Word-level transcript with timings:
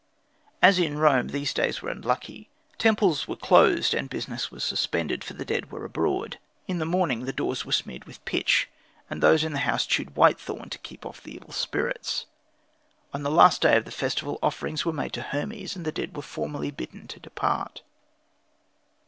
As 0.63 0.79
in 0.79 0.97
Rome, 0.97 1.27
the 1.27 1.45
days 1.45 1.83
were 1.83 1.91
unlucky. 1.91 2.49
Temples 2.79 3.27
were 3.27 3.35
closed 3.35 3.93
and 3.93 4.09
business 4.09 4.49
was 4.49 4.63
suspended, 4.63 5.23
for 5.23 5.35
the 5.35 5.45
dead 5.45 5.71
were 5.71 5.85
abroad. 5.85 6.39
In 6.67 6.79
the 6.79 6.87
morning 6.87 7.25
the 7.25 7.31
doors 7.31 7.65
were 7.65 7.71
smeared 7.71 8.05
with 8.05 8.25
pitch, 8.25 8.67
and 9.11 9.21
those 9.21 9.43
in 9.43 9.53
the 9.53 9.59
house 9.59 9.85
chewed 9.85 10.15
whitethorn 10.15 10.71
to 10.71 10.79
keep 10.79 11.05
off 11.05 11.21
the 11.21 11.35
evil 11.35 11.51
spirits. 11.51 12.25
On 13.13 13.21
the 13.21 13.29
last 13.29 13.61
day 13.61 13.77
of 13.77 13.85
the 13.85 13.91
festival 13.91 14.39
offerings 14.41 14.83
were 14.85 14.91
made 14.91 15.13
to 15.13 15.21
Hermes, 15.21 15.75
and 15.75 15.85
the 15.85 15.91
dead 15.91 16.15
were 16.17 16.23
formally 16.23 16.71
bidden 16.71 17.07
to 17.09 17.19
depart. 17.19 17.83